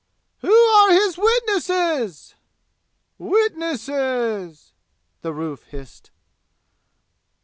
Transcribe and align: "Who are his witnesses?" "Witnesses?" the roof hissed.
"Who 0.39 0.51
are 0.51 0.89
his 0.93 1.15
witnesses?" 1.15 2.33
"Witnesses?" 3.19 4.73
the 5.21 5.31
roof 5.31 5.65
hissed. 5.65 6.09